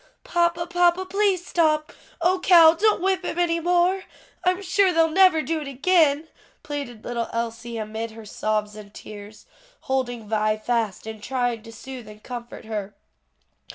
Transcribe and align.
"Papa, 0.23 0.65
papa, 0.65 1.05
please 1.05 1.45
stop. 1.45 1.93
O, 2.23 2.39
Cal, 2.39 2.73
don't 2.73 3.03
whip 3.03 3.23
him 3.23 3.37
any 3.37 3.59
more. 3.59 4.05
I'm 4.43 4.63
sure 4.63 4.91
they'll 4.91 5.11
never 5.11 5.43
do 5.43 5.61
it 5.61 5.67
again," 5.67 6.27
pleaded 6.63 7.05
little 7.05 7.29
Elsie 7.31 7.77
amid 7.77 8.09
her 8.09 8.25
sobs 8.25 8.75
and 8.75 8.91
tears, 8.91 9.45
holding 9.81 10.27
Vi 10.27 10.57
fast 10.57 11.05
and 11.05 11.21
trying 11.21 11.61
to 11.61 11.71
soothe 11.71 12.07
and 12.07 12.23
comfort 12.23 12.65
her. 12.65 12.95